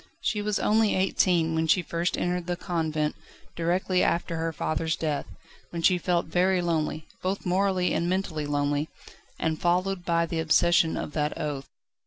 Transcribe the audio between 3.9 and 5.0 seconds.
after her father's